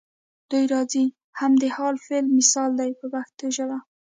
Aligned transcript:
دوی 0.49 0.63
راځي 0.73 1.05
هم 1.39 1.51
د 1.61 1.63
حال 1.75 1.95
فعل 2.05 2.25
مثال 2.37 2.71
دی 2.79 2.91
په 2.99 3.05
پښتو 3.13 3.45
ژبه. 3.55 3.77